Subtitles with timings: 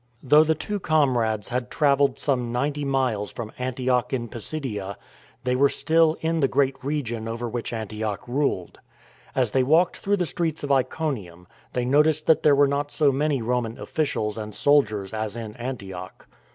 [0.23, 4.97] Though the two comrades had travelled some ninety miles from Antioch in Pisidia,
[5.43, 8.79] they were still in the great region over which Antioch ruled.
[9.35, 13.11] As they walked through the streets of Iconium, they noticed that there were not so
[13.11, 16.27] many Roman officials and sol diers as in Antioch.